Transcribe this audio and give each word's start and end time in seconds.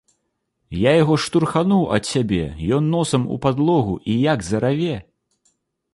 Я 0.89 0.93
яго 1.03 1.17
штурхануў 1.25 1.83
ад 1.99 2.09
сябе, 2.13 2.41
ён 2.77 2.89
носам 2.97 3.29
у 3.35 3.41
падлогу 3.47 3.95
і 4.15 4.19
як 4.33 4.39
зараве! 4.53 4.95